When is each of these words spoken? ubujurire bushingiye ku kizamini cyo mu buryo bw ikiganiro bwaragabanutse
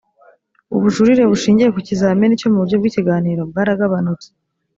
ubujurire 0.75 1.23
bushingiye 1.31 1.69
ku 1.75 1.79
kizamini 1.87 2.39
cyo 2.39 2.47
mu 2.51 2.57
buryo 2.61 2.75
bw 2.81 2.85
ikiganiro 2.89 3.41
bwaragabanutse 3.49 4.27